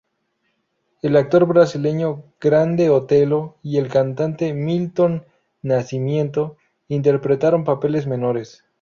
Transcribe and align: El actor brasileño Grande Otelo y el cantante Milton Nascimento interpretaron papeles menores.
El 1.03 1.15
actor 1.15 1.45
brasileño 1.45 2.23
Grande 2.39 2.89
Otelo 2.89 3.57
y 3.61 3.77
el 3.77 3.87
cantante 3.89 4.51
Milton 4.51 5.27
Nascimento 5.61 6.57
interpretaron 6.87 7.63
papeles 7.65 8.07
menores. 8.07 8.63